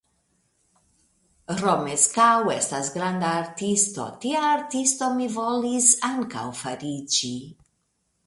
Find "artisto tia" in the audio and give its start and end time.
3.41-4.41